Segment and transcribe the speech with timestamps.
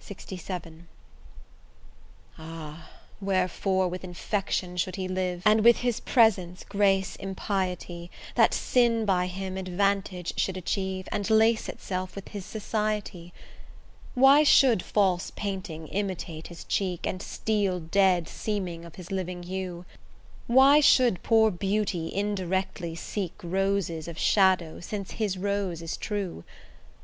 [0.00, 0.84] LXVII
[2.38, 2.88] Ah!
[3.20, 9.26] wherefore with infection should he live, And with his presence grace impiety, That sin by
[9.26, 13.34] him advantage should achieve, And lace itself with his society?
[14.14, 19.84] Why should false painting imitate his cheek, And steel dead seeming of his living hue?
[20.46, 26.44] Why should poor beauty indirectly seek Roses of shadow, since his rose is true?